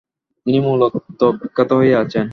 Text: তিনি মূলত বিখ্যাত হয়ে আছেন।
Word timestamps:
তিনি 0.45 0.59
মূলত 0.59 0.93
বিখ্যাত 1.39 1.69
হয়ে 1.73 1.93
আছেন। 1.95 2.25